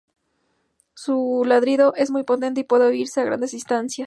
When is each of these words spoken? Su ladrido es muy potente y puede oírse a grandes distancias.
Su 0.95 1.43
ladrido 1.45 1.93
es 1.95 2.09
muy 2.09 2.23
potente 2.23 2.61
y 2.61 2.63
puede 2.63 2.87
oírse 2.87 3.21
a 3.21 3.25
grandes 3.25 3.51
distancias. 3.51 3.99